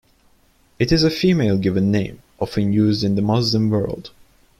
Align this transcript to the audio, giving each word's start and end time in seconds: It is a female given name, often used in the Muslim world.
It 0.79 0.91
is 0.91 1.03
a 1.03 1.11
female 1.11 1.59
given 1.59 1.91
name, 1.91 2.23
often 2.39 2.73
used 2.73 3.03
in 3.03 3.13
the 3.13 3.21
Muslim 3.21 3.69
world. 3.69 4.09